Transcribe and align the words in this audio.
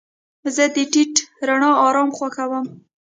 زه 0.55 0.63
د 0.75 0.77
ټیټه 0.91 1.23
رڼا 1.47 1.71
آرام 1.87 2.09
خوښوم. 2.17 2.65